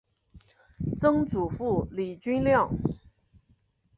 [0.97, 2.71] 曾祖父李均亮。